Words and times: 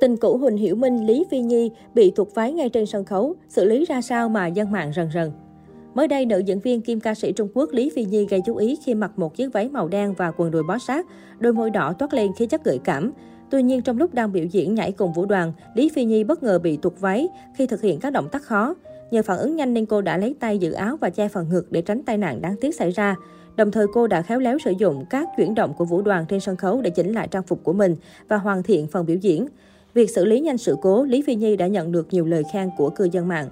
Tình 0.00 0.16
cũ 0.16 0.36
Huỳnh 0.36 0.56
Hiểu 0.56 0.76
Minh, 0.76 1.06
Lý 1.06 1.24
Phi 1.30 1.40
Nhi 1.40 1.70
bị 1.94 2.12
thuộc 2.16 2.34
váy 2.34 2.52
ngay 2.52 2.68
trên 2.68 2.86
sân 2.86 3.04
khấu, 3.04 3.34
xử 3.48 3.64
lý 3.64 3.84
ra 3.84 4.00
sao 4.00 4.28
mà 4.28 4.46
dân 4.46 4.72
mạng 4.72 4.92
rần 4.96 5.08
rần. 5.14 5.32
Mới 5.94 6.08
đây, 6.08 6.26
nữ 6.26 6.38
diễn 6.38 6.60
viên 6.60 6.80
kim 6.80 7.00
ca 7.00 7.14
sĩ 7.14 7.32
Trung 7.32 7.48
Quốc 7.54 7.70
Lý 7.72 7.90
Phi 7.94 8.04
Nhi 8.04 8.26
gây 8.30 8.40
chú 8.46 8.56
ý 8.56 8.78
khi 8.84 8.94
mặc 8.94 9.10
một 9.16 9.36
chiếc 9.36 9.52
váy 9.52 9.68
màu 9.68 9.88
đen 9.88 10.14
và 10.16 10.30
quần 10.30 10.50
đùi 10.50 10.62
bó 10.62 10.78
sát, 10.78 11.06
đôi 11.38 11.52
môi 11.52 11.70
đỏ 11.70 11.92
toát 11.92 12.14
lên 12.14 12.32
khí 12.36 12.46
chất 12.46 12.64
gợi 12.64 12.78
cảm. 12.84 13.12
Tuy 13.50 13.62
nhiên, 13.62 13.82
trong 13.82 13.98
lúc 13.98 14.14
đang 14.14 14.32
biểu 14.32 14.44
diễn 14.44 14.74
nhảy 14.74 14.92
cùng 14.92 15.12
vũ 15.12 15.26
đoàn, 15.26 15.52
Lý 15.74 15.88
Phi 15.88 16.04
Nhi 16.04 16.24
bất 16.24 16.42
ngờ 16.42 16.58
bị 16.58 16.76
tuột 16.76 16.94
váy 17.00 17.28
khi 17.56 17.66
thực 17.66 17.80
hiện 17.82 18.00
các 18.00 18.12
động 18.12 18.28
tác 18.32 18.42
khó. 18.42 18.74
Nhờ 19.10 19.22
phản 19.22 19.38
ứng 19.38 19.56
nhanh 19.56 19.74
nên 19.74 19.86
cô 19.86 20.00
đã 20.00 20.18
lấy 20.18 20.34
tay 20.40 20.58
giữ 20.58 20.72
áo 20.72 20.96
và 21.00 21.10
che 21.10 21.28
phần 21.28 21.48
ngực 21.48 21.72
để 21.72 21.82
tránh 21.82 22.02
tai 22.02 22.18
nạn 22.18 22.42
đáng 22.42 22.54
tiếc 22.60 22.74
xảy 22.74 22.90
ra. 22.90 23.16
Đồng 23.56 23.70
thời 23.70 23.86
cô 23.94 24.06
đã 24.06 24.22
khéo 24.22 24.38
léo 24.38 24.58
sử 24.58 24.72
dụng 24.78 25.04
các 25.10 25.28
chuyển 25.36 25.54
động 25.54 25.74
của 25.78 25.84
vũ 25.84 26.02
đoàn 26.02 26.24
trên 26.28 26.40
sân 26.40 26.56
khấu 26.56 26.80
để 26.80 26.90
chỉnh 26.90 27.12
lại 27.12 27.28
trang 27.30 27.42
phục 27.42 27.64
của 27.64 27.72
mình 27.72 27.96
và 28.28 28.36
hoàn 28.36 28.62
thiện 28.62 28.86
phần 28.86 29.06
biểu 29.06 29.16
diễn. 29.16 29.46
Việc 29.94 30.10
xử 30.10 30.24
lý 30.24 30.40
nhanh 30.40 30.58
sự 30.58 30.76
cố, 30.82 31.04
Lý 31.04 31.22
Phi 31.22 31.34
Nhi 31.34 31.56
đã 31.56 31.66
nhận 31.66 31.92
được 31.92 32.06
nhiều 32.10 32.24
lời 32.24 32.42
khen 32.52 32.70
của 32.76 32.90
cư 32.90 33.08
dân 33.12 33.28
mạng. 33.28 33.48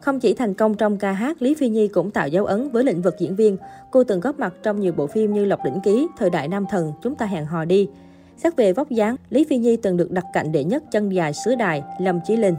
Không 0.00 0.20
chỉ 0.20 0.34
thành 0.34 0.54
công 0.54 0.74
trong 0.74 0.98
ca 0.98 1.12
hát, 1.12 1.42
Lý 1.42 1.54
Phi 1.54 1.68
Nhi 1.68 1.88
cũng 1.88 2.10
tạo 2.10 2.28
dấu 2.28 2.46
ấn 2.46 2.68
với 2.70 2.84
lĩnh 2.84 3.02
vực 3.02 3.14
diễn 3.18 3.36
viên. 3.36 3.56
Cô 3.90 4.04
từng 4.04 4.20
góp 4.20 4.38
mặt 4.38 4.54
trong 4.62 4.80
nhiều 4.80 4.92
bộ 4.92 5.06
phim 5.06 5.34
như 5.34 5.44
Lộc 5.44 5.60
Đỉnh 5.64 5.80
Ký, 5.84 6.06
Thời 6.18 6.30
đại 6.30 6.48
Nam 6.48 6.64
Thần, 6.70 6.92
Chúng 7.02 7.14
ta 7.14 7.26
hẹn 7.26 7.44
hò 7.44 7.64
đi. 7.64 7.88
Xét 8.36 8.56
về 8.56 8.72
vóc 8.72 8.90
dáng, 8.90 9.16
Lý 9.30 9.44
Phi 9.44 9.58
Nhi 9.58 9.76
từng 9.76 9.96
được 9.96 10.10
đặt 10.10 10.24
cạnh 10.32 10.52
đệ 10.52 10.64
nhất 10.64 10.84
chân 10.90 11.08
dài 11.08 11.32
xứ 11.32 11.54
đài, 11.54 11.82
Lâm 12.00 12.20
Chí 12.26 12.36
Linh. 12.36 12.54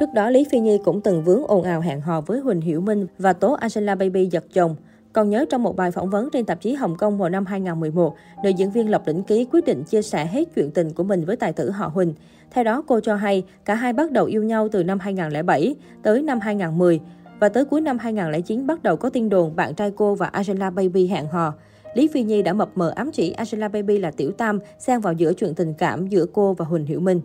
Trước 0.00 0.06
đó, 0.14 0.30
Lý 0.30 0.44
Phi 0.50 0.60
Nhi 0.60 0.78
cũng 0.84 1.00
từng 1.00 1.24
vướng 1.24 1.46
ồn 1.46 1.62
ào 1.62 1.80
hẹn 1.80 2.00
hò 2.00 2.20
với 2.20 2.40
Huỳnh 2.40 2.60
Hiểu 2.60 2.80
Minh 2.80 3.06
và 3.18 3.32
tố 3.32 3.52
Angela 3.52 3.94
Baby 3.94 4.26
giật 4.26 4.44
chồng. 4.52 4.76
Còn 5.16 5.30
nhớ 5.30 5.44
trong 5.50 5.62
một 5.62 5.76
bài 5.76 5.90
phỏng 5.90 6.10
vấn 6.10 6.28
trên 6.32 6.44
tạp 6.44 6.60
chí 6.60 6.74
Hồng 6.74 6.96
Kông 6.96 7.18
vào 7.18 7.28
năm 7.28 7.46
2011, 7.46 8.14
nữ 8.44 8.50
diễn 8.50 8.70
viên 8.70 8.90
Lộc 8.90 9.06
Đỉnh 9.06 9.22
Ký 9.22 9.46
quyết 9.52 9.64
định 9.64 9.84
chia 9.84 10.02
sẻ 10.02 10.26
hết 10.26 10.48
chuyện 10.54 10.70
tình 10.70 10.92
của 10.92 11.02
mình 11.02 11.24
với 11.24 11.36
tài 11.36 11.52
tử 11.52 11.70
họ 11.70 11.88
Huỳnh. 11.88 12.14
Theo 12.50 12.64
đó, 12.64 12.82
cô 12.86 13.00
cho 13.00 13.16
hay 13.16 13.44
cả 13.64 13.74
hai 13.74 13.92
bắt 13.92 14.12
đầu 14.12 14.26
yêu 14.26 14.42
nhau 14.42 14.68
từ 14.72 14.84
năm 14.84 14.98
2007 14.98 15.74
tới 16.02 16.22
năm 16.22 16.40
2010 16.40 17.00
và 17.40 17.48
tới 17.48 17.64
cuối 17.64 17.80
năm 17.80 17.98
2009 17.98 18.66
bắt 18.66 18.82
đầu 18.82 18.96
có 18.96 19.10
tin 19.10 19.28
đồn 19.28 19.56
bạn 19.56 19.74
trai 19.74 19.90
cô 19.96 20.14
và 20.14 20.26
Angela 20.26 20.70
Baby 20.70 21.06
hẹn 21.06 21.26
hò. 21.26 21.54
Lý 21.94 22.08
Phi 22.08 22.22
Nhi 22.22 22.42
đã 22.42 22.52
mập 22.52 22.68
mờ 22.74 22.92
ám 22.96 23.10
chỉ 23.12 23.30
Angela 23.30 23.68
Baby 23.68 23.98
là 23.98 24.10
tiểu 24.10 24.32
tam, 24.32 24.58
xen 24.78 25.00
vào 25.00 25.12
giữa 25.12 25.32
chuyện 25.32 25.54
tình 25.54 25.74
cảm 25.74 26.06
giữa 26.06 26.26
cô 26.32 26.52
và 26.52 26.64
Huỳnh 26.64 26.84
Hiểu 26.84 27.00
Minh. 27.00 27.20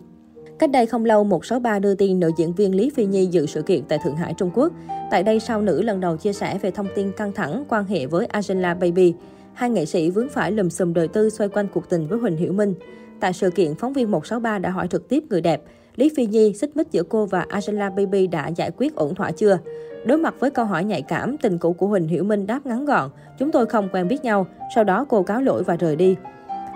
Cách 0.62 0.70
đây 0.70 0.86
không 0.86 1.04
lâu, 1.04 1.24
163 1.24 1.78
đưa 1.78 1.94
tin 1.94 2.20
nữ 2.20 2.30
diễn 2.36 2.52
viên 2.52 2.74
Lý 2.74 2.90
Phi 2.90 3.04
Nhi 3.04 3.26
dự 3.26 3.46
sự 3.46 3.62
kiện 3.62 3.82
tại 3.88 3.98
Thượng 4.04 4.16
Hải, 4.16 4.34
Trung 4.34 4.50
Quốc. 4.54 4.72
Tại 5.10 5.22
đây, 5.22 5.40
sau 5.40 5.62
nữ 5.62 5.82
lần 5.82 6.00
đầu 6.00 6.16
chia 6.16 6.32
sẻ 6.32 6.58
về 6.62 6.70
thông 6.70 6.86
tin 6.94 7.12
căng 7.12 7.32
thẳng 7.32 7.64
quan 7.68 7.84
hệ 7.84 8.06
với 8.06 8.26
Angela 8.26 8.74
Baby. 8.74 9.14
Hai 9.54 9.70
nghệ 9.70 9.86
sĩ 9.86 10.10
vướng 10.10 10.28
phải 10.28 10.52
lùm 10.52 10.68
xùm 10.68 10.92
đời 10.92 11.08
tư 11.08 11.30
xoay 11.30 11.48
quanh 11.48 11.68
cuộc 11.74 11.88
tình 11.88 12.06
với 12.08 12.18
Huỳnh 12.18 12.36
Hiểu 12.36 12.52
Minh. 12.52 12.74
Tại 13.20 13.32
sự 13.32 13.50
kiện, 13.50 13.74
phóng 13.74 13.92
viên 13.92 14.10
163 14.10 14.58
đã 14.58 14.70
hỏi 14.70 14.88
trực 14.88 15.08
tiếp 15.08 15.24
người 15.30 15.40
đẹp, 15.40 15.62
Lý 15.96 16.10
Phi 16.16 16.26
Nhi, 16.26 16.52
xích 16.52 16.76
mích 16.76 16.92
giữa 16.92 17.02
cô 17.02 17.26
và 17.26 17.46
Angela 17.48 17.90
Baby 17.90 18.26
đã 18.26 18.48
giải 18.48 18.70
quyết 18.76 18.94
ổn 18.94 19.14
thỏa 19.14 19.30
chưa? 19.30 19.58
Đối 20.06 20.18
mặt 20.18 20.34
với 20.38 20.50
câu 20.50 20.64
hỏi 20.64 20.84
nhạy 20.84 21.02
cảm, 21.02 21.36
tình 21.38 21.58
cũ 21.58 21.72
của 21.72 21.86
Huỳnh 21.86 22.08
Hiểu 22.08 22.24
Minh 22.24 22.46
đáp 22.46 22.66
ngắn 22.66 22.84
gọn, 22.84 23.10
chúng 23.38 23.52
tôi 23.52 23.66
không 23.66 23.88
quen 23.92 24.08
biết 24.08 24.24
nhau, 24.24 24.46
sau 24.74 24.84
đó 24.84 25.06
cô 25.08 25.22
cáo 25.22 25.42
lỗi 25.42 25.62
và 25.62 25.76
rời 25.76 25.96
đi. 25.96 26.16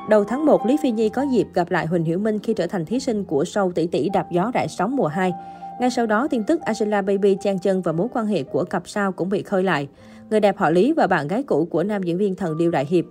Đầu 0.09 0.25
tháng 0.25 0.47
1, 0.47 0.67
Lý 0.67 0.77
Phi 0.83 0.91
Nhi 0.91 1.09
có 1.09 1.23
dịp 1.23 1.47
gặp 1.55 1.71
lại 1.71 1.87
Huỳnh 1.87 2.05
Hiểu 2.05 2.19
Minh 2.19 2.39
khi 2.39 2.55
trở 2.55 2.67
thành 2.67 2.85
thí 2.85 3.01
sinh 3.01 3.25
của 3.25 3.43
show 3.43 3.73
tỷ 3.73 3.87
tỷ 3.87 4.09
đạp 4.09 4.27
gió 4.31 4.51
đại 4.55 4.69
sóng 4.69 4.97
mùa 4.97 5.07
2. 5.07 5.33
Ngay 5.81 5.91
sau 5.91 6.07
đó, 6.07 6.29
tin 6.31 6.45
tức 6.45 6.61
Angela 6.61 7.03
Baby 7.03 7.37
chen 7.41 7.59
chân 7.59 7.83
và 7.83 7.93
mối 7.93 8.09
quan 8.13 8.27
hệ 8.27 8.43
của 8.43 8.65
cặp 8.65 8.89
sao 8.89 9.13
cũng 9.13 9.29
bị 9.29 9.43
khơi 9.43 9.63
lại. 9.63 9.89
Người 10.31 10.41
đẹp 10.41 10.59
họ 10.59 10.71
Lý 10.71 10.93
và 10.93 11.07
bạn 11.07 11.29
gái 11.29 11.43
cũ 11.43 11.69
của 11.71 11.83
nam 11.83 12.03
diễn 12.03 12.19
viên 12.19 12.35
thần 12.35 12.59
điêu 12.59 12.71
đại 12.71 12.87
hiệp. 12.87 13.05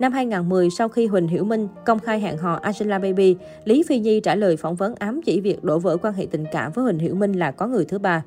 Năm 0.00 0.12
2010, 0.12 0.70
sau 0.70 0.88
khi 0.88 1.06
Huỳnh 1.06 1.28
Hiểu 1.28 1.44
Minh 1.44 1.68
công 1.86 1.98
khai 1.98 2.20
hẹn 2.20 2.38
hò 2.38 2.54
Angela 2.54 2.98
Baby, 2.98 3.36
Lý 3.64 3.82
Phi 3.88 3.98
Nhi 3.98 4.20
trả 4.20 4.34
lời 4.34 4.56
phỏng 4.56 4.76
vấn 4.76 4.94
ám 4.94 5.20
chỉ 5.22 5.40
việc 5.40 5.64
đổ 5.64 5.78
vỡ 5.78 5.96
quan 5.96 6.14
hệ 6.14 6.26
tình 6.30 6.44
cảm 6.52 6.72
với 6.72 6.84
Huỳnh 6.84 6.98
Hiểu 6.98 7.14
Minh 7.14 7.32
là 7.32 7.50
có 7.50 7.66
người 7.66 7.84
thứ 7.84 7.98
ba. 7.98 8.22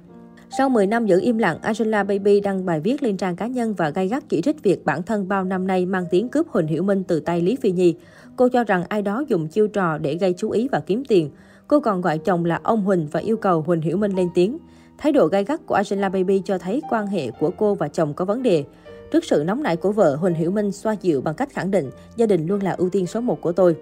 Sau 0.58 0.70
10 0.70 0.88
năm 0.88 1.06
giữ 1.06 1.20
im 1.22 1.38
lặng, 1.38 1.58
Angela 1.62 2.04
Baby 2.04 2.40
đăng 2.40 2.66
bài 2.66 2.80
viết 2.80 3.04
lên 3.04 3.18
trang 3.18 3.36
cá 3.36 3.48
nhân 3.48 3.73
và 3.73 3.90
gay 3.90 4.08
gắt 4.08 4.23
chỉ 4.30 4.42
trích 4.42 4.64
việc 4.64 4.86
bản 4.86 5.04
thân 5.04 5.27
bao 5.27 5.44
năm 5.44 5.67
nay 5.67 5.86
mang 5.86 6.05
tiếng 6.11 6.30
cướp 6.30 6.48
Huỳnh 6.50 6.67
Hiểu 6.67 6.83
Minh 6.83 7.04
từ 7.04 7.20
tay 7.20 7.42
Lý 7.42 7.55
Phi 7.55 7.72
Nhi. 7.72 7.95
Cô 8.36 8.50
cho 8.50 8.64
rằng 8.64 8.83
ai 8.89 9.02
đó 9.02 9.23
dùng 9.27 9.48
chiêu 9.48 9.67
trò 9.67 9.98
để 9.98 10.16
gây 10.16 10.33
chú 10.38 10.50
ý 10.50 10.67
và 10.72 10.80
kiếm 10.80 11.04
tiền. 11.05 11.30
Cô 11.67 11.80
còn 11.80 12.02
gọi 12.02 12.17
chồng 12.17 12.45
là 12.45 12.60
ông 12.64 12.82
Huỳnh 12.82 13.08
và 13.11 13.20
yêu 13.20 13.38
cầu 13.38 13.61
Huỳnh 13.61 13.82
Hiểu 13.82 13.98
Minh 13.98 14.16
lên 14.16 14.30
tiếng. 14.36 14.58
Thái 14.98 15.11
độ 15.11 15.27
gay 15.27 15.44
gắt 15.44 15.66
của 15.66 15.76
Angela 15.76 16.10
Baby 16.10 16.42
cho 16.45 16.58
thấy 16.58 16.82
quan 16.89 17.08
hệ 17.08 17.32
của 17.32 17.52
cô 17.58 17.76
và 17.76 17.88
chồng 17.88 18.14
có 18.14 18.26
vấn 18.26 18.44
đề. 18.44 18.64
Trước 19.11 19.26
sự 19.26 19.44
nóng 19.48 19.64
nảy 19.64 19.76
của 19.77 19.92
vợ, 19.92 20.16
Huỳnh 20.16 20.33
Hiểu 20.33 20.52
Minh 20.52 20.72
xoa 20.72 20.95
dịu 21.02 21.22
bằng 21.22 21.36
cách 21.36 21.50
khẳng 21.54 21.72
định 21.72 21.89
gia 22.16 22.26
đình 22.26 22.48
luôn 22.48 22.64
là 22.64 22.72
ưu 22.72 22.89
tiên 22.89 23.08
số 23.08 23.22
một 23.22 23.42
của 23.42 23.52
tôi. 23.52 23.76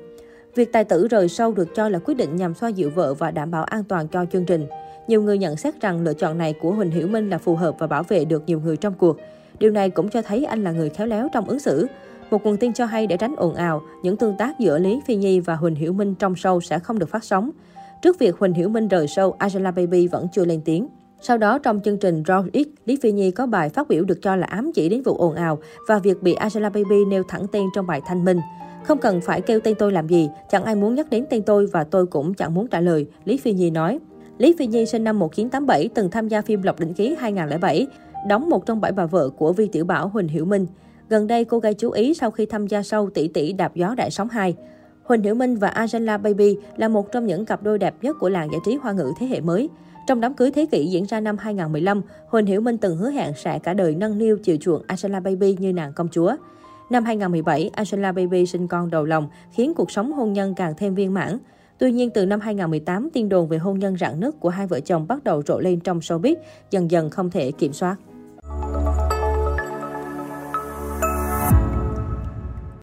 Việc 0.56 0.72
tài 0.74 0.84
tử 0.84 1.08
rời 1.08 1.28
sâu 1.28 1.52
được 1.52 1.76
cho 1.76 1.90
là 1.90 2.00
quyết 2.00 2.18
định 2.18 2.36
nhằm 2.36 2.54
xoa 2.54 2.70
dịu 2.70 2.90
vợ 2.90 3.14
và 3.14 3.32
đảm 3.32 3.52
bảo 3.52 3.64
an 3.64 3.84
toàn 3.84 4.08
cho 4.08 4.26
chương 4.32 4.46
trình. 4.46 4.68
Nhiều 5.08 5.22
người 5.22 5.38
nhận 5.38 5.56
xét 5.56 5.82
rằng 5.82 6.04
lựa 6.04 6.14
chọn 6.14 6.38
này 6.38 6.54
của 6.62 6.72
Huỳnh 6.72 6.92
Hiểu 6.92 7.08
Minh 7.08 7.30
là 7.30 7.38
phù 7.38 7.56
hợp 7.56 7.76
và 7.80 7.88
bảo 7.88 8.04
vệ 8.04 8.26
được 8.26 8.44
nhiều 8.46 8.60
người 8.60 8.78
trong 8.78 8.94
cuộc. 8.94 9.18
Điều 9.60 9.72
này 9.72 9.90
cũng 9.90 10.10
cho 10.10 10.22
thấy 10.22 10.46
anh 10.46 10.64
là 10.64 10.72
người 10.72 10.90
khéo 10.90 11.08
léo 11.08 11.28
trong 11.34 11.48
ứng 11.48 11.60
xử. 11.60 11.88
Một 12.30 12.44
nguồn 12.44 12.58
tin 12.58 12.74
cho 12.74 12.86
hay 12.86 13.08
để 13.08 13.18
tránh 13.18 13.36
ồn 13.38 13.54
ào, 13.54 13.82
những 14.04 14.18
tương 14.18 14.38
tác 14.38 14.60
giữa 14.60 14.80
Lý 14.80 15.00
Phi 15.06 15.16
Nhi 15.16 15.40
và 15.40 15.56
Huỳnh 15.56 15.76
Hiểu 15.76 15.94
Minh 15.94 16.16
trong 16.16 16.34
show 16.34 16.60
sẽ 16.60 16.80
không 16.80 17.00
được 17.00 17.10
phát 17.10 17.24
sóng. 17.24 17.50
Trước 18.02 18.20
việc 18.20 18.38
Huỳnh 18.38 18.54
Hiểu 18.54 18.70
Minh 18.70 18.88
rời 18.88 19.06
show, 19.06 19.32
Angela 19.38 19.72
Baby 19.72 20.08
vẫn 20.08 20.28
chưa 20.34 20.46
lên 20.46 20.62
tiếng. 20.66 20.88
Sau 21.22 21.38
đó, 21.38 21.58
trong 21.58 21.80
chương 21.82 21.98
trình 21.98 22.24
Raw 22.24 22.50
X, 22.54 22.68
Lý 22.86 22.98
Phi 23.02 23.12
Nhi 23.12 23.32
có 23.32 23.46
bài 23.46 23.70
phát 23.70 23.88
biểu 23.88 24.04
được 24.04 24.20
cho 24.22 24.36
là 24.36 24.48
ám 24.48 24.72
chỉ 24.72 24.90
đến 24.90 25.02
vụ 25.02 25.18
ồn 25.18 25.36
ào 25.36 25.60
và 25.88 26.00
việc 26.00 26.24
bị 26.24 26.34
Angela 26.34 26.70
Baby 26.70 27.06
nêu 27.06 27.24
thẳng 27.28 27.48
tên 27.52 27.64
trong 27.76 27.88
bài 27.88 28.02
thanh 28.06 28.26
minh. 28.26 28.40
Không 28.84 28.98
cần 28.98 29.22
phải 29.22 29.42
kêu 29.42 29.60
tên 29.60 29.76
tôi 29.80 29.92
làm 29.92 30.08
gì, 30.08 30.30
chẳng 30.52 30.64
ai 30.64 30.76
muốn 30.76 30.96
nhắc 30.96 31.10
đến 31.10 31.26
tên 31.30 31.44
tôi 31.44 31.66
và 31.66 31.84
tôi 31.84 32.06
cũng 32.06 32.34
chẳng 32.34 32.54
muốn 32.54 32.68
trả 32.68 32.80
lời, 32.80 33.06
Lý 33.26 33.38
Phi 33.38 33.54
Nhi 33.54 33.70
nói. 33.70 34.00
Lý 34.38 34.56
Phi 34.60 34.68
Nhi 34.68 34.86
sinh 34.86 35.04
năm 35.04 35.20
1987, 35.20 35.90
từng 35.96 36.10
tham 36.10 36.28
gia 36.28 36.42
phim 36.42 36.62
Lộc 36.62 36.80
Đỉnh 36.80 36.94
Ký 36.94 37.16
2007, 37.20 37.88
đóng 38.28 38.50
một 38.50 38.66
trong 38.66 38.82
bảy 38.82 38.92
bà 38.92 39.06
vợ 39.06 39.30
của 39.30 39.54
Vi 39.54 39.68
Tiểu 39.68 39.86
Bảo 39.86 40.08
Huỳnh 40.08 40.28
Hiểu 40.28 40.46
Minh. 40.46 40.68
Gần 41.10 41.28
đây, 41.28 41.46
cô 41.46 41.60
gây 41.60 41.74
chú 41.74 41.92
ý 41.92 42.14
sau 42.14 42.32
khi 42.32 42.46
tham 42.46 42.68
gia 42.68 42.84
sâu 42.84 43.10
tỷ 43.10 43.28
tỷ 43.28 43.54
đạp 43.54 43.76
gió 43.76 43.96
đại 43.96 44.12
sóng 44.12 44.30
2. 44.30 44.56
Huỳnh 45.04 45.22
Hiểu 45.22 45.36
Minh 45.36 45.56
và 45.56 45.68
Angela 45.68 46.18
Baby 46.18 46.58
là 46.78 46.88
một 46.88 47.12
trong 47.12 47.26
những 47.26 47.46
cặp 47.46 47.64
đôi 47.64 47.78
đẹp 47.78 47.96
nhất 48.02 48.16
của 48.20 48.30
làng 48.30 48.52
giải 48.52 48.62
trí 48.66 48.76
hoa 48.76 48.92
ngữ 48.92 49.12
thế 49.20 49.28
hệ 49.28 49.42
mới. 49.42 49.70
Trong 50.08 50.22
đám 50.22 50.34
cưới 50.34 50.52
thế 50.52 50.66
kỷ 50.66 50.86
diễn 50.86 51.06
ra 51.06 51.20
năm 51.20 51.38
2015, 51.38 52.02
Huỳnh 52.28 52.46
Hiểu 52.46 52.62
Minh 52.62 52.78
từng 52.78 52.98
hứa 52.98 53.10
hẹn 53.10 53.34
sẽ 53.36 53.60
cả 53.60 53.74
đời 53.74 53.96
nâng 53.96 54.18
niu 54.18 54.38
chiều 54.44 54.58
chuộng 54.62 54.84
Angela 54.88 55.20
Baby 55.20 55.56
như 55.60 55.74
nàng 55.74 55.94
công 55.94 56.10
chúa. 56.12 56.36
Năm 56.90 57.04
2017, 57.04 57.70
Angela 57.74 58.12
Baby 58.12 58.46
sinh 58.46 58.68
con 58.68 58.90
đầu 58.90 59.06
lòng, 59.06 59.28
khiến 59.52 59.74
cuộc 59.74 59.92
sống 59.92 60.12
hôn 60.12 60.34
nhân 60.34 60.54
càng 60.56 60.74
thêm 60.78 60.96
viên 60.96 61.14
mãn. 61.14 61.38
Tuy 61.82 61.92
nhiên, 61.92 62.10
từ 62.10 62.26
năm 62.26 62.40
2018, 62.40 63.10
tin 63.14 63.30
đồn 63.30 63.48
về 63.48 63.58
hôn 63.58 63.80
nhân 63.80 63.98
rạn 63.98 64.20
nứt 64.20 64.40
của 64.40 64.50
hai 64.50 64.68
vợ 64.68 64.80
chồng 64.80 65.08
bắt 65.08 65.24
đầu 65.24 65.44
rộ 65.48 65.60
lên 65.60 65.80
trong 65.80 66.00
showbiz, 66.00 66.36
dần 66.72 66.92
dần 66.92 67.10
không 67.10 67.32
thể 67.32 67.52
kiểm 67.52 67.74
soát. 67.74 67.96